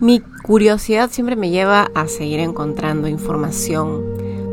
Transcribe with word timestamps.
Mi 0.00 0.20
curiosidad 0.20 1.10
siempre 1.10 1.36
me 1.36 1.50
lleva 1.50 1.90
a 1.94 2.08
seguir 2.08 2.40
encontrando 2.40 3.06
información 3.06 4.02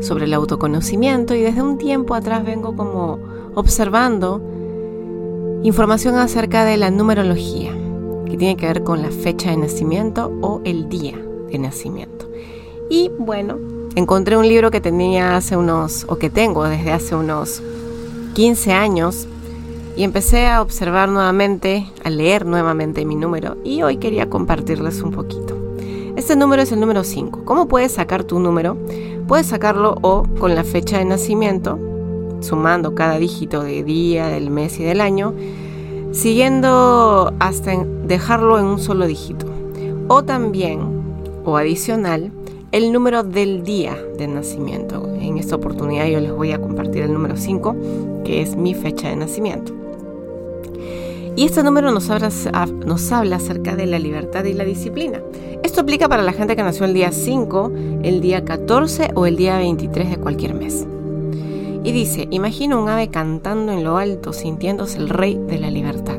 sobre 0.02 0.26
el 0.26 0.34
autoconocimiento 0.34 1.34
y 1.34 1.40
desde 1.40 1.62
un 1.62 1.78
tiempo 1.78 2.14
atrás 2.14 2.44
vengo 2.44 2.76
como 2.76 3.18
observando 3.54 4.42
información 5.62 6.16
acerca 6.16 6.66
de 6.66 6.76
la 6.76 6.90
numerología, 6.90 7.72
que 8.26 8.36
tiene 8.36 8.58
que 8.58 8.66
ver 8.66 8.84
con 8.84 9.00
la 9.00 9.10
fecha 9.10 9.50
de 9.50 9.56
nacimiento 9.56 10.30
o 10.42 10.60
el 10.64 10.90
día 10.90 11.18
de 11.50 11.58
nacimiento. 11.58 12.30
Y 12.90 13.10
bueno, 13.18 13.56
encontré 13.94 14.36
un 14.36 14.46
libro 14.46 14.70
que 14.70 14.82
tenía 14.82 15.34
hace 15.34 15.56
unos, 15.56 16.04
o 16.10 16.16
que 16.16 16.28
tengo 16.28 16.64
desde 16.64 16.92
hace 16.92 17.14
unos 17.14 17.62
15 18.34 18.72
años, 18.72 19.26
y 19.98 20.04
empecé 20.04 20.46
a 20.46 20.62
observar 20.62 21.08
nuevamente, 21.08 21.84
a 22.04 22.10
leer 22.10 22.46
nuevamente 22.46 23.04
mi 23.04 23.16
número, 23.16 23.56
y 23.64 23.82
hoy 23.82 23.96
quería 23.96 24.30
compartirles 24.30 25.02
un 25.02 25.10
poquito. 25.10 25.58
Este 26.14 26.36
número 26.36 26.62
es 26.62 26.70
el 26.70 26.78
número 26.78 27.02
5. 27.02 27.44
¿Cómo 27.44 27.66
puedes 27.66 27.94
sacar 27.94 28.22
tu 28.22 28.38
número? 28.38 28.76
Puedes 29.26 29.48
sacarlo 29.48 29.96
o 30.02 30.22
con 30.38 30.54
la 30.54 30.62
fecha 30.62 30.98
de 30.98 31.04
nacimiento, 31.04 31.80
sumando 32.38 32.94
cada 32.94 33.18
dígito 33.18 33.64
de 33.64 33.82
día, 33.82 34.28
del 34.28 34.50
mes 34.50 34.78
y 34.78 34.84
del 34.84 35.00
año, 35.00 35.34
siguiendo 36.12 37.34
hasta 37.40 37.72
dejarlo 38.04 38.60
en 38.60 38.66
un 38.66 38.78
solo 38.78 39.04
dígito. 39.04 39.46
O 40.06 40.22
también, 40.22 40.78
o 41.44 41.56
adicional, 41.56 42.30
el 42.70 42.92
número 42.92 43.24
del 43.24 43.64
día 43.64 43.96
de 44.16 44.28
nacimiento. 44.28 45.12
En 45.20 45.38
esta 45.38 45.56
oportunidad 45.56 46.06
yo 46.06 46.20
les 46.20 46.30
voy 46.30 46.52
a 46.52 46.60
compartir 46.60 47.02
el 47.02 47.12
número 47.12 47.36
5, 47.36 47.74
que 48.24 48.42
es 48.42 48.54
mi 48.54 48.74
fecha 48.74 49.08
de 49.08 49.16
nacimiento. 49.16 49.77
Y 51.36 51.44
este 51.44 51.62
número 51.62 51.90
nos 51.92 52.10
habla, 52.10 53.36
acerca 53.36 53.76
de 53.76 53.86
la 53.86 53.98
libertad 53.98 54.44
y 54.44 54.54
la 54.54 54.64
disciplina. 54.64 55.20
Esto 55.62 55.80
aplica 55.80 56.08
para 56.08 56.22
la 56.22 56.32
gente 56.32 56.56
que 56.56 56.62
nació 56.62 56.84
el 56.84 56.94
día 56.94 57.12
5, 57.12 57.72
el 58.02 58.20
día 58.20 58.44
14 58.44 59.10
o 59.14 59.26
el 59.26 59.36
día 59.36 59.58
23 59.58 60.10
de 60.10 60.16
cualquier 60.16 60.54
mes. 60.54 60.86
Y 61.84 61.92
dice, 61.92 62.26
imagina 62.30 62.76
un 62.76 62.88
ave 62.88 63.08
cantando 63.08 63.72
en 63.72 63.84
lo 63.84 63.98
alto, 63.98 64.32
sintiéndose 64.32 64.98
el 64.98 65.08
rey 65.08 65.38
de 65.48 65.58
la 65.58 65.70
libertad. 65.70 66.18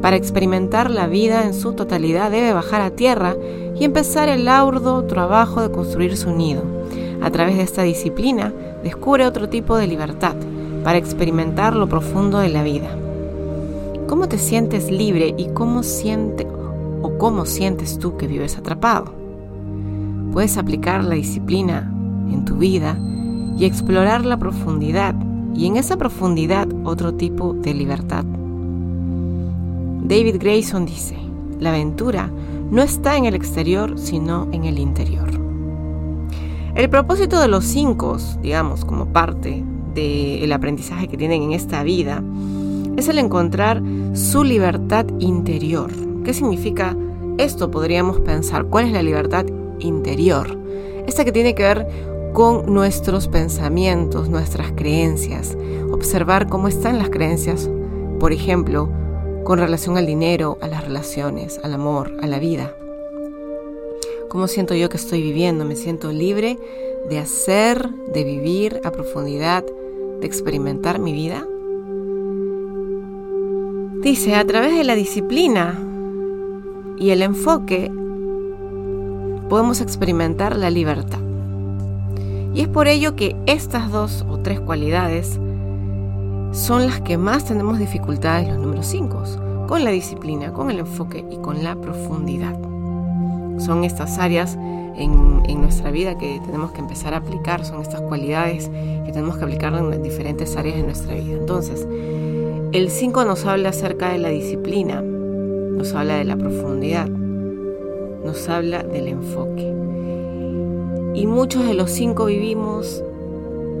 Para 0.00 0.16
experimentar 0.16 0.90
la 0.90 1.08
vida 1.08 1.44
en 1.44 1.54
su 1.54 1.72
totalidad 1.72 2.30
debe 2.30 2.52
bajar 2.52 2.80
a 2.80 2.90
tierra 2.90 3.36
y 3.78 3.84
empezar 3.84 4.28
el 4.28 4.46
arduo 4.46 5.04
trabajo 5.04 5.60
de 5.60 5.70
construir 5.70 6.16
su 6.16 6.30
nido. 6.30 6.62
A 7.20 7.30
través 7.30 7.56
de 7.56 7.64
esta 7.64 7.82
disciplina 7.82 8.52
descubre 8.82 9.26
otro 9.26 9.48
tipo 9.48 9.76
de 9.76 9.88
libertad 9.88 10.36
para 10.84 10.98
experimentar 10.98 11.74
lo 11.74 11.88
profundo 11.88 12.38
de 12.38 12.48
la 12.48 12.62
vida. 12.62 12.88
¿Cómo 14.08 14.26
te 14.26 14.38
sientes 14.38 14.90
libre 14.90 15.34
y 15.36 15.48
cómo 15.48 15.82
siente 15.82 16.46
o 17.02 17.18
cómo 17.18 17.44
sientes 17.44 17.98
tú 17.98 18.16
que 18.16 18.26
vives 18.26 18.56
atrapado? 18.56 19.12
Puedes 20.32 20.56
aplicar 20.56 21.04
la 21.04 21.14
disciplina 21.14 21.92
en 22.32 22.46
tu 22.46 22.56
vida 22.56 22.98
y 23.58 23.66
explorar 23.66 24.24
la 24.24 24.38
profundidad 24.38 25.14
y 25.54 25.66
en 25.66 25.76
esa 25.76 25.98
profundidad 25.98 26.66
otro 26.84 27.12
tipo 27.12 27.52
de 27.52 27.74
libertad. 27.74 28.24
David 30.04 30.36
Grayson 30.40 30.86
dice, 30.86 31.18
la 31.60 31.68
aventura 31.68 32.30
no 32.70 32.80
está 32.80 33.14
en 33.18 33.26
el 33.26 33.34
exterior, 33.34 33.98
sino 33.98 34.48
en 34.52 34.64
el 34.64 34.78
interior. 34.78 35.28
El 36.74 36.88
propósito 36.88 37.38
de 37.40 37.48
los 37.48 37.66
cinco, 37.66 38.16
digamos, 38.40 38.86
como 38.86 39.04
parte 39.12 39.62
del 39.94 40.50
aprendizaje 40.50 41.08
que 41.08 41.18
tienen 41.18 41.42
en 41.42 41.52
esta 41.52 41.82
vida, 41.82 42.22
es 42.98 43.08
el 43.08 43.18
encontrar 43.18 43.80
su 44.12 44.42
libertad 44.42 45.06
interior. 45.20 45.92
¿Qué 46.24 46.34
significa 46.34 46.96
esto? 47.38 47.70
Podríamos 47.70 48.18
pensar, 48.20 48.64
¿cuál 48.64 48.86
es 48.86 48.92
la 48.92 49.02
libertad 49.02 49.46
interior? 49.78 50.58
Esta 51.06 51.24
que 51.24 51.30
tiene 51.30 51.54
que 51.54 51.62
ver 51.62 51.86
con 52.32 52.74
nuestros 52.74 53.28
pensamientos, 53.28 54.28
nuestras 54.28 54.72
creencias, 54.72 55.56
observar 55.92 56.48
cómo 56.48 56.66
están 56.66 56.98
las 56.98 57.08
creencias, 57.08 57.70
por 58.18 58.32
ejemplo, 58.32 58.88
con 59.44 59.60
relación 59.60 59.96
al 59.96 60.06
dinero, 60.06 60.58
a 60.60 60.66
las 60.66 60.84
relaciones, 60.84 61.60
al 61.62 61.74
amor, 61.74 62.16
a 62.20 62.26
la 62.26 62.40
vida. 62.40 62.74
¿Cómo 64.28 64.48
siento 64.48 64.74
yo 64.74 64.88
que 64.88 64.96
estoy 64.96 65.22
viviendo? 65.22 65.64
¿Me 65.64 65.76
siento 65.76 66.10
libre 66.10 66.58
de 67.08 67.18
hacer, 67.20 67.88
de 68.12 68.24
vivir 68.24 68.80
a 68.82 68.90
profundidad, 68.90 69.64
de 70.20 70.26
experimentar 70.26 70.98
mi 70.98 71.12
vida? 71.12 71.46
Dice, 74.02 74.36
a 74.36 74.46
través 74.46 74.76
de 74.76 74.84
la 74.84 74.94
disciplina 74.94 75.76
y 76.98 77.10
el 77.10 77.20
enfoque 77.20 77.90
podemos 79.48 79.80
experimentar 79.80 80.56
la 80.56 80.70
libertad. 80.70 81.18
Y 82.54 82.60
es 82.60 82.68
por 82.68 82.86
ello 82.86 83.16
que 83.16 83.34
estas 83.46 83.90
dos 83.90 84.24
o 84.28 84.38
tres 84.38 84.60
cualidades 84.60 85.40
son 86.52 86.86
las 86.86 87.00
que 87.00 87.18
más 87.18 87.44
tenemos 87.44 87.80
dificultades 87.80 88.48
los 88.48 88.58
números 88.58 88.86
5, 88.86 89.66
con 89.66 89.82
la 89.82 89.90
disciplina, 89.90 90.52
con 90.52 90.70
el 90.70 90.78
enfoque 90.78 91.24
y 91.28 91.36
con 91.38 91.64
la 91.64 91.74
profundidad. 91.74 92.56
Son 93.58 93.82
estas 93.82 94.20
áreas 94.20 94.56
en, 94.96 95.42
en, 95.48 95.60
nuestra 95.60 95.90
vida 95.90 96.16
que 96.16 96.40
tenemos 96.46 96.70
que 96.70 96.78
empezar 96.78 97.14
a 97.14 97.16
aplicar, 97.16 97.64
son 97.64 97.82
estas 97.82 98.00
cualidades 98.02 98.68
que 98.68 99.10
tenemos 99.12 99.38
que 99.38 99.44
aplicar 99.44 99.74
en 99.74 100.02
diferentes 100.04 100.56
áreas 100.56 100.76
de 100.76 100.84
nuestra 100.84 101.14
vida. 101.14 101.36
Entonces, 101.36 101.86
el 102.72 102.90
5 102.90 103.24
nos 103.24 103.46
habla 103.46 103.70
acerca 103.70 104.10
de 104.10 104.18
la 104.18 104.28
disciplina, 104.28 105.00
nos 105.00 105.94
habla 105.94 106.16
de 106.16 106.24
la 106.24 106.36
profundidad, 106.36 107.08
nos 107.08 108.48
habla 108.48 108.82
del 108.82 109.08
enfoque 109.08 109.74
y 111.14 111.26
muchos 111.26 111.66
de 111.66 111.74
los 111.74 111.90
cinco 111.90 112.26
vivimos 112.26 113.02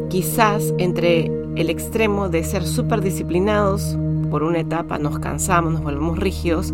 quizás 0.08 0.74
entre 0.78 1.26
el 1.54 1.70
extremo 1.70 2.28
de 2.28 2.42
ser 2.42 2.66
súper 2.66 3.00
disciplinados, 3.00 3.96
por 4.30 4.42
una 4.42 4.60
etapa 4.60 4.98
nos 4.98 5.18
cansamos, 5.18 5.74
nos 5.74 5.82
volvemos 5.82 6.18
rígidos 6.18 6.72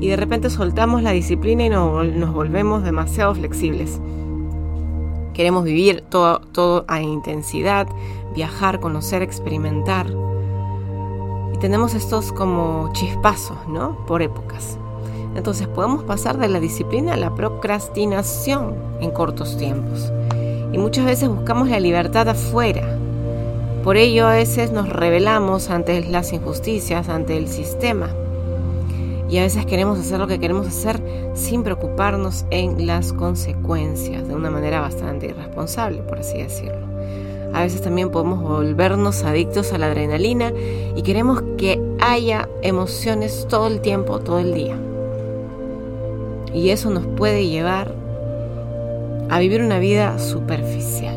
y 0.00 0.08
de 0.08 0.16
repente 0.16 0.50
soltamos 0.50 1.02
la 1.02 1.12
disciplina 1.12 1.64
y 1.64 1.70
nos, 1.70 2.32
volvemos 2.32 2.84
demasiado 2.84 3.34
flexibles. 3.34 4.00
Queremos 5.32 5.64
vivir 5.64 6.02
todo, 6.08 6.40
todo 6.52 6.84
a 6.86 7.00
intensidad, 7.00 7.88
viajar, 8.34 8.78
conocer, 8.78 9.22
experimentar. 9.22 10.06
Y 11.56 11.58
tenemos 11.58 11.94
estos 11.94 12.32
como 12.32 12.90
chispazos, 12.92 13.56
¿no? 13.66 13.96
Por 14.04 14.20
épocas. 14.20 14.76
Entonces 15.34 15.66
podemos 15.66 16.04
pasar 16.04 16.36
de 16.36 16.48
la 16.48 16.60
disciplina 16.60 17.14
a 17.14 17.16
la 17.16 17.34
procrastinación 17.34 18.74
en 19.00 19.10
cortos 19.10 19.56
tiempos. 19.56 20.12
Y 20.70 20.76
muchas 20.76 21.06
veces 21.06 21.30
buscamos 21.30 21.70
la 21.70 21.80
libertad 21.80 22.28
afuera. 22.28 22.98
Por 23.82 23.96
ello 23.96 24.26
a 24.26 24.32
veces 24.32 24.70
nos 24.70 24.90
rebelamos 24.90 25.70
ante 25.70 26.04
las 26.04 26.34
injusticias, 26.34 27.08
ante 27.08 27.38
el 27.38 27.48
sistema. 27.48 28.10
Y 29.30 29.38
a 29.38 29.42
veces 29.42 29.64
queremos 29.64 29.98
hacer 29.98 30.18
lo 30.18 30.26
que 30.26 30.38
queremos 30.38 30.66
hacer 30.66 31.00
sin 31.32 31.62
preocuparnos 31.62 32.44
en 32.50 32.86
las 32.86 33.14
consecuencias, 33.14 34.28
de 34.28 34.34
una 34.34 34.50
manera 34.50 34.82
bastante 34.82 35.28
irresponsable, 35.28 36.02
por 36.02 36.18
así 36.18 36.36
decirlo. 36.36 36.95
A 37.56 37.62
veces 37.62 37.80
también 37.80 38.10
podemos 38.10 38.42
volvernos 38.42 39.24
adictos 39.24 39.72
a 39.72 39.78
la 39.78 39.86
adrenalina 39.86 40.52
y 40.94 41.00
queremos 41.00 41.42
que 41.56 41.80
haya 42.00 42.50
emociones 42.60 43.46
todo 43.48 43.68
el 43.68 43.80
tiempo, 43.80 44.18
todo 44.18 44.40
el 44.40 44.52
día. 44.52 44.76
Y 46.52 46.68
eso 46.68 46.90
nos 46.90 47.06
puede 47.06 47.46
llevar 47.46 47.94
a 49.30 49.38
vivir 49.38 49.62
una 49.62 49.78
vida 49.78 50.18
superficial, 50.18 51.16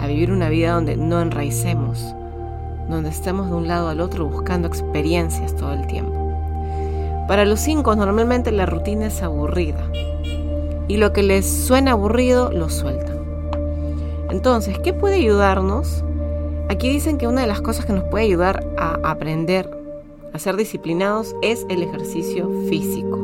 a 0.00 0.06
vivir 0.06 0.30
una 0.30 0.50
vida 0.50 0.74
donde 0.74 0.96
no 0.96 1.20
enraicemos, 1.20 2.14
donde 2.88 3.08
estemos 3.08 3.50
de 3.50 3.56
un 3.56 3.66
lado 3.66 3.88
al 3.88 4.00
otro 4.00 4.26
buscando 4.26 4.68
experiencias 4.68 5.56
todo 5.56 5.72
el 5.72 5.88
tiempo. 5.88 7.24
Para 7.26 7.44
los 7.44 7.58
cinco 7.58 7.96
normalmente 7.96 8.52
la 8.52 8.66
rutina 8.66 9.06
es 9.06 9.20
aburrida 9.20 9.84
y 10.86 10.96
lo 10.96 11.12
que 11.12 11.24
les 11.24 11.44
suena 11.44 11.90
aburrido 11.90 12.52
lo 12.52 12.70
sueltan. 12.70 13.13
Entonces, 14.34 14.80
¿qué 14.80 14.92
puede 14.92 15.14
ayudarnos? 15.14 16.02
Aquí 16.68 16.90
dicen 16.90 17.18
que 17.18 17.28
una 17.28 17.42
de 17.42 17.46
las 17.46 17.60
cosas 17.60 17.86
que 17.86 17.92
nos 17.92 18.02
puede 18.02 18.24
ayudar 18.24 18.66
a 18.76 18.98
aprender 19.08 19.70
a 20.32 20.38
ser 20.40 20.56
disciplinados 20.56 21.36
es 21.40 21.64
el 21.68 21.84
ejercicio 21.84 22.50
físico 22.68 23.16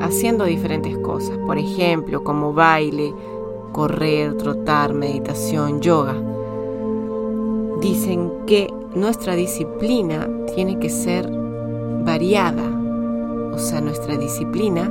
haciendo 0.00 0.44
diferentes 0.44 0.98
cosas, 0.98 1.38
por 1.46 1.58
ejemplo, 1.58 2.24
como 2.24 2.52
baile, 2.52 3.14
correr, 3.70 4.36
trotar, 4.36 4.94
meditación, 4.94 5.80
yoga. 5.80 6.16
Dicen 7.80 8.32
que 8.48 8.68
nuestra 8.96 9.36
disciplina 9.36 10.28
tiene 10.56 10.80
que 10.80 10.90
ser 10.90 11.30
variada. 12.04 12.64
O 13.54 13.58
sea, 13.58 13.80
nuestra 13.80 14.16
disciplina 14.16 14.90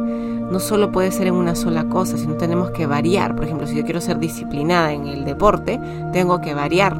no 0.51 0.59
solo 0.59 0.92
puede 0.92 1.12
ser 1.12 1.27
en 1.27 1.33
una 1.33 1.56
sola 1.56 1.86
cosa, 1.89 2.18
sino 2.18 2.36
tenemos 2.36 2.71
que 2.71 2.86
variar. 2.86 3.36
Por 3.36 3.45
ejemplo, 3.45 3.68
si 3.68 3.75
yo 3.75 3.83
quiero 3.83 4.01
ser 4.01 4.19
disciplinada 4.19 4.94
en 4.94 5.07
el 5.07 5.25
deporte, 5.25 5.80
tengo 6.13 6.39
que 6.42 6.53
variar. 6.53 6.97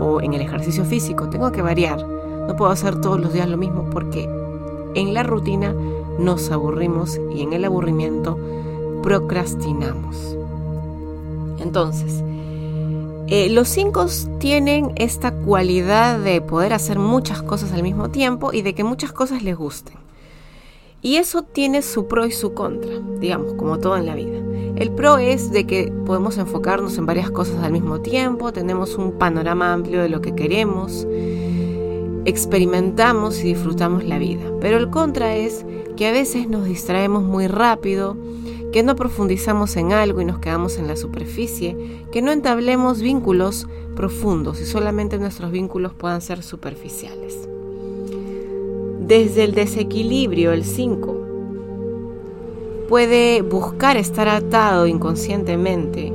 O 0.00 0.20
en 0.20 0.34
el 0.34 0.40
ejercicio 0.40 0.84
físico, 0.84 1.28
tengo 1.28 1.50
que 1.50 1.62
variar. 1.62 2.04
No 2.06 2.56
puedo 2.56 2.70
hacer 2.70 3.00
todos 3.00 3.20
los 3.20 3.32
días 3.32 3.48
lo 3.48 3.56
mismo 3.56 3.88
porque 3.90 4.28
en 4.94 5.14
la 5.14 5.22
rutina 5.22 5.74
nos 6.18 6.50
aburrimos 6.50 7.18
y 7.34 7.42
en 7.42 7.52
el 7.52 7.64
aburrimiento 7.64 8.38
procrastinamos. 9.02 10.36
Entonces, 11.58 12.22
eh, 13.28 13.50
los 13.50 13.68
cinco 13.68 14.06
tienen 14.38 14.92
esta 14.96 15.32
cualidad 15.32 16.18
de 16.18 16.40
poder 16.40 16.72
hacer 16.72 16.98
muchas 16.98 17.42
cosas 17.42 17.72
al 17.72 17.82
mismo 17.82 18.08
tiempo 18.08 18.52
y 18.52 18.62
de 18.62 18.74
que 18.74 18.84
muchas 18.84 19.12
cosas 19.12 19.42
les 19.42 19.56
gusten. 19.56 20.07
Y 21.08 21.16
eso 21.16 21.40
tiene 21.40 21.80
su 21.80 22.06
pro 22.06 22.26
y 22.26 22.32
su 22.32 22.52
contra, 22.52 23.00
digamos, 23.18 23.54
como 23.54 23.78
todo 23.78 23.96
en 23.96 24.04
la 24.04 24.14
vida. 24.14 24.36
El 24.76 24.90
pro 24.90 25.16
es 25.16 25.50
de 25.50 25.66
que 25.66 25.90
podemos 26.04 26.36
enfocarnos 26.36 26.98
en 26.98 27.06
varias 27.06 27.30
cosas 27.30 27.64
al 27.64 27.72
mismo 27.72 28.02
tiempo, 28.02 28.52
tenemos 28.52 28.94
un 28.96 29.12
panorama 29.12 29.72
amplio 29.72 30.02
de 30.02 30.10
lo 30.10 30.20
que 30.20 30.34
queremos, 30.34 31.06
experimentamos 32.26 33.42
y 33.42 33.54
disfrutamos 33.54 34.04
la 34.04 34.18
vida. 34.18 34.52
Pero 34.60 34.76
el 34.76 34.90
contra 34.90 35.34
es 35.34 35.64
que 35.96 36.08
a 36.08 36.12
veces 36.12 36.46
nos 36.46 36.66
distraemos 36.66 37.22
muy 37.22 37.46
rápido, 37.46 38.14
que 38.70 38.82
no 38.82 38.94
profundizamos 38.94 39.78
en 39.78 39.94
algo 39.94 40.20
y 40.20 40.26
nos 40.26 40.40
quedamos 40.40 40.76
en 40.76 40.88
la 40.88 40.96
superficie, 40.96 42.04
que 42.12 42.20
no 42.20 42.32
entablemos 42.32 43.00
vínculos 43.00 43.66
profundos 43.96 44.60
y 44.60 44.66
solamente 44.66 45.18
nuestros 45.18 45.52
vínculos 45.52 45.94
puedan 45.94 46.20
ser 46.20 46.42
superficiales. 46.42 47.48
Desde 49.08 49.44
el 49.44 49.54
desequilibrio, 49.54 50.52
el 50.52 50.64
5 50.64 51.16
puede 52.90 53.40
buscar 53.40 53.96
estar 53.96 54.28
atado 54.28 54.86
inconscientemente 54.86 56.12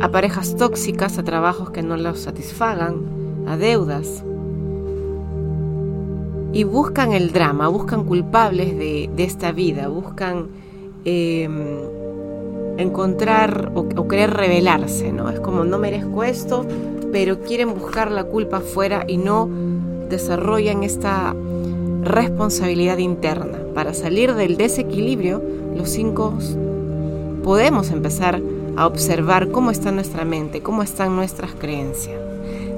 a 0.00 0.10
parejas 0.10 0.56
tóxicas, 0.56 1.16
a 1.18 1.22
trabajos 1.22 1.70
que 1.70 1.84
no 1.84 1.96
los 1.96 2.18
satisfagan, 2.18 3.44
a 3.46 3.56
deudas. 3.56 4.24
Y 6.52 6.64
buscan 6.64 7.12
el 7.12 7.30
drama, 7.30 7.68
buscan 7.68 8.02
culpables 8.02 8.76
de, 8.76 9.08
esta 9.18 9.52
vida, 9.52 9.86
buscan 9.86 10.48
em, 11.04 11.78
encontrar 12.78 13.70
o, 13.76 14.08
querer 14.08 14.30
revelarse, 14.30 15.12
¿no? 15.12 15.30
Es 15.30 15.38
como 15.38 15.62
no 15.62 15.78
merezco 15.78 16.24
esto, 16.24 16.66
pero 17.12 17.42
quieren 17.42 17.74
buscar 17.74 18.10
la 18.10 18.24
culpa 18.24 18.56
afuera 18.56 19.04
y 19.06 19.18
no 19.18 19.48
desarrollan 20.08 20.82
esta 20.82 21.32
responsabilidad 22.08 22.98
interna. 22.98 23.58
Para 23.74 23.94
salir 23.94 24.34
del 24.34 24.56
desequilibrio, 24.56 25.42
los 25.76 25.90
cinco 25.90 26.34
podemos 27.44 27.90
empezar 27.90 28.40
a 28.76 28.86
observar 28.86 29.50
cómo 29.50 29.70
está 29.70 29.92
nuestra 29.92 30.24
mente, 30.24 30.60
cómo 30.60 30.82
están 30.82 31.16
nuestras 31.16 31.52
creencias. 31.52 32.20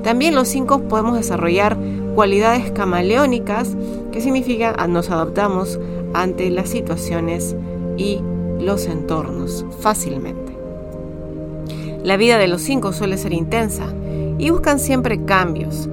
También 0.03 0.35
los 0.35 0.49
cinco 0.49 0.81
podemos 0.83 1.17
desarrollar 1.17 1.77
cualidades 2.15 2.71
camaleónicas, 2.71 3.77
que 4.13 4.21
significa 4.21 4.75
que 4.75 4.89
nos 4.89 5.11
adaptamos 5.11 5.79
ante 6.15 6.51
las 6.51 6.69
situaciones 6.69 7.55
y 7.97 8.21
los 8.59 8.87
entornos 8.87 9.65
fácilmente. 9.81 10.53
La 12.03 12.17
vida 12.17 12.39
de 12.39 12.49
los 12.49 12.63
cinco 12.63 12.93
suele 12.93 13.19
ser 13.19 13.33
intensa 13.33 13.85
y 14.39 14.51
buscan 14.51 14.79
siempre 14.79 15.25
cambios, 15.25 15.89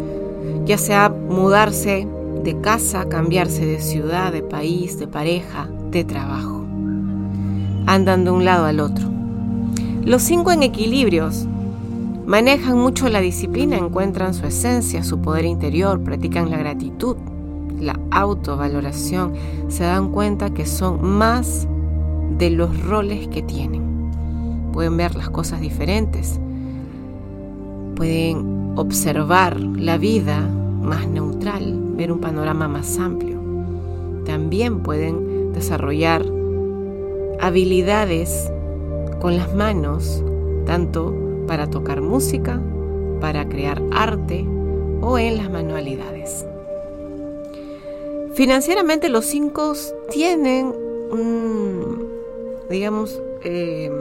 ya 0.65 0.77
sea 0.77 1.09
mudarse 1.09 2.07
de 2.47 2.61
casa, 2.61 3.09
cambiarse 3.09 3.65
de 3.65 3.81
ciudad, 3.81 4.31
de 4.31 4.41
país, 4.41 4.97
de 4.97 5.05
pareja, 5.05 5.67
de 5.91 6.05
trabajo. 6.05 6.63
Andan 7.87 8.23
de 8.23 8.31
un 8.31 8.45
lado 8.45 8.63
al 8.63 8.79
otro. 8.79 9.05
Los 10.05 10.21
cinco 10.21 10.53
en 10.53 10.63
equilibrios 10.63 11.45
manejan 12.25 12.77
mucho 12.77 13.09
la 13.09 13.19
disciplina, 13.19 13.75
encuentran 13.75 14.33
su 14.33 14.45
esencia, 14.45 15.03
su 15.03 15.19
poder 15.19 15.43
interior, 15.43 16.01
practican 16.01 16.49
la 16.49 16.55
gratitud, 16.55 17.17
la 17.81 17.99
autovaloración, 18.11 19.33
se 19.67 19.83
dan 19.83 20.13
cuenta 20.13 20.53
que 20.53 20.65
son 20.65 21.05
más 21.05 21.67
de 22.37 22.49
los 22.49 22.81
roles 22.85 23.27
que 23.27 23.41
tienen. 23.41 24.09
Pueden 24.71 24.95
ver 24.95 25.15
las 25.15 25.29
cosas 25.29 25.59
diferentes, 25.59 26.39
pueden 27.97 28.71
observar 28.77 29.59
la 29.59 29.97
vida 29.97 30.49
más 30.87 31.07
neutral, 31.07 31.79
ver 31.95 32.11
un 32.11 32.19
panorama 32.19 32.67
más 32.67 32.97
amplio. 32.97 33.37
También 34.25 34.81
pueden 34.81 35.53
desarrollar 35.53 36.25
habilidades 37.39 38.51
con 39.19 39.37
las 39.37 39.53
manos, 39.53 40.23
tanto 40.65 41.13
para 41.47 41.69
tocar 41.69 42.01
música, 42.01 42.61
para 43.21 43.47
crear 43.47 43.81
arte 43.91 44.45
o 45.01 45.17
en 45.17 45.37
las 45.37 45.49
manualidades. 45.49 46.45
Financieramente 48.33 49.09
los 49.09 49.25
cinco 49.25 49.73
tienen 50.11 50.67
un, 51.11 52.07
digamos, 52.69 53.19
eh, 53.43 53.91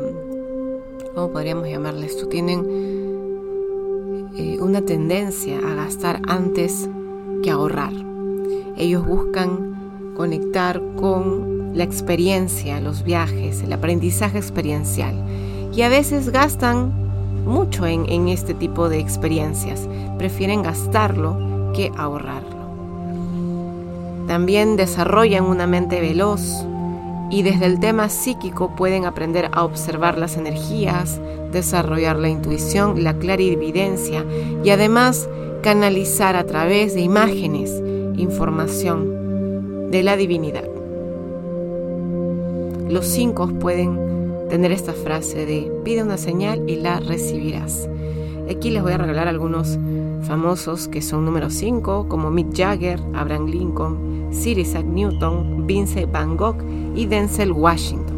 ¿cómo 1.14 1.30
podríamos 1.30 1.68
llamarle 1.68 2.06
esto? 2.06 2.28
Tienen 2.28 3.05
una 4.60 4.82
tendencia 4.82 5.58
a 5.58 5.74
gastar 5.74 6.20
antes 6.28 6.88
que 7.42 7.50
ahorrar. 7.50 7.92
Ellos 8.76 9.06
buscan 9.06 10.12
conectar 10.16 10.82
con 10.96 11.76
la 11.76 11.84
experiencia, 11.84 12.80
los 12.80 13.02
viajes, 13.02 13.62
el 13.62 13.72
aprendizaje 13.72 14.38
experiencial. 14.38 15.14
Y 15.74 15.82
a 15.82 15.88
veces 15.88 16.30
gastan 16.30 16.92
mucho 17.44 17.86
en, 17.86 18.06
en 18.08 18.28
este 18.28 18.54
tipo 18.54 18.88
de 18.88 18.98
experiencias. 18.98 19.88
Prefieren 20.18 20.62
gastarlo 20.62 21.72
que 21.74 21.92
ahorrarlo. 21.96 22.56
También 24.26 24.76
desarrollan 24.76 25.44
una 25.44 25.66
mente 25.66 26.00
veloz, 26.00 26.66
y 27.30 27.42
desde 27.42 27.66
el 27.66 27.80
tema 27.80 28.08
psíquico 28.08 28.74
pueden 28.76 29.04
aprender 29.04 29.50
a 29.52 29.64
observar 29.64 30.18
las 30.18 30.36
energías, 30.36 31.20
desarrollar 31.52 32.18
la 32.18 32.28
intuición, 32.28 33.02
la 33.02 33.14
clarividencia 33.14 34.24
y 34.64 34.70
además 34.70 35.28
canalizar 35.62 36.36
a 36.36 36.44
través 36.44 36.94
de 36.94 37.00
imágenes 37.00 37.82
información 38.16 39.90
de 39.90 40.02
la 40.02 40.16
divinidad. 40.16 40.64
Los 42.88 43.06
cinco 43.06 43.48
pueden 43.48 43.98
tener 44.48 44.70
esta 44.70 44.92
frase 44.92 45.44
de 45.44 45.70
pide 45.84 46.02
una 46.02 46.16
señal 46.18 46.62
y 46.68 46.76
la 46.76 47.00
recibirás. 47.00 47.88
Aquí 48.48 48.70
les 48.70 48.82
voy 48.82 48.92
a 48.92 48.98
regalar 48.98 49.26
algunos 49.26 49.76
famosos 50.26 50.88
que 50.88 51.02
son 51.02 51.24
número 51.24 51.50
5 51.50 52.08
como 52.08 52.30
Mick 52.30 52.54
Jagger, 52.54 53.00
Abraham 53.14 53.46
Lincoln, 53.46 54.28
Sir 54.30 54.58
Isaac 54.58 54.84
Newton, 54.84 55.66
Vincent 55.66 56.10
Van 56.12 56.36
Gogh 56.36 56.62
y 56.94 57.06
Denzel 57.06 57.52
Washington. 57.52 58.16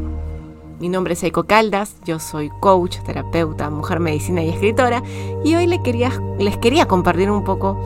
Mi 0.80 0.88
nombre 0.88 1.14
es 1.14 1.22
Eiko 1.22 1.44
Caldas, 1.44 1.96
yo 2.04 2.20
soy 2.20 2.50
coach, 2.60 2.98
terapeuta, 3.04 3.68
mujer 3.68 4.00
medicina 4.00 4.42
y 4.42 4.48
escritora 4.48 5.02
y 5.44 5.54
hoy 5.54 5.66
les 5.66 5.80
quería, 5.80 6.12
les 6.38 6.56
quería 6.56 6.86
compartir 6.86 7.30
un 7.30 7.44
poco 7.44 7.78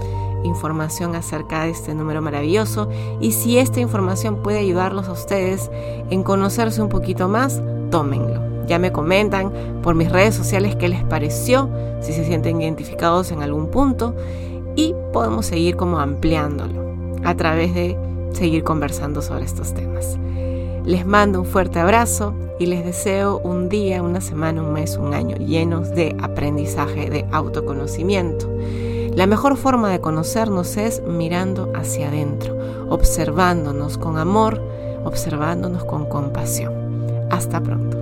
información 0.44 1.14
acerca 1.14 1.64
de 1.64 1.70
este 1.70 1.94
número 1.94 2.20
maravilloso 2.20 2.88
y 3.20 3.32
si 3.32 3.58
esta 3.58 3.80
información 3.80 4.42
puede 4.42 4.58
ayudarlos 4.58 5.08
a 5.08 5.12
ustedes 5.12 5.70
en 6.10 6.22
conocerse 6.22 6.82
un 6.82 6.88
poquito 6.88 7.28
más, 7.28 7.62
tómenlo. 7.90 8.51
Ya 8.66 8.78
me 8.78 8.92
comentan 8.92 9.52
por 9.82 9.94
mis 9.94 10.10
redes 10.10 10.34
sociales 10.34 10.76
qué 10.76 10.88
les 10.88 11.04
pareció, 11.04 11.68
si 12.00 12.12
se 12.12 12.24
sienten 12.24 12.60
identificados 12.60 13.30
en 13.32 13.42
algún 13.42 13.68
punto 13.68 14.14
y 14.76 14.94
podemos 15.12 15.46
seguir 15.46 15.76
como 15.76 15.98
ampliándolo 15.98 16.82
a 17.24 17.34
través 17.36 17.74
de 17.74 17.96
seguir 18.32 18.64
conversando 18.64 19.22
sobre 19.22 19.44
estos 19.44 19.74
temas. 19.74 20.18
Les 20.84 21.06
mando 21.06 21.40
un 21.40 21.46
fuerte 21.46 21.78
abrazo 21.78 22.34
y 22.58 22.66
les 22.66 22.84
deseo 22.84 23.38
un 23.38 23.68
día, 23.68 24.02
una 24.02 24.20
semana, 24.20 24.62
un 24.62 24.72
mes, 24.72 24.96
un 24.96 25.14
año 25.14 25.36
llenos 25.36 25.90
de 25.90 26.16
aprendizaje, 26.20 27.08
de 27.08 27.24
autoconocimiento. 27.30 28.50
La 29.14 29.26
mejor 29.26 29.56
forma 29.56 29.90
de 29.90 30.00
conocernos 30.00 30.76
es 30.76 31.02
mirando 31.02 31.70
hacia 31.74 32.08
adentro, 32.08 32.56
observándonos 32.88 33.98
con 33.98 34.18
amor, 34.18 34.60
observándonos 35.04 35.84
con 35.84 36.06
compasión. 36.06 36.72
Hasta 37.30 37.60
pronto. 37.60 38.01